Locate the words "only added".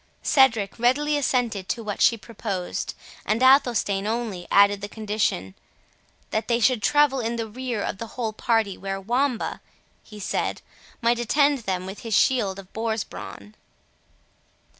4.07-4.81